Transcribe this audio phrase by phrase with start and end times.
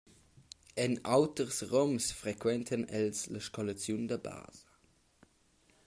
[0.83, 4.67] En auters roms frequentan els la scolaziun da basa.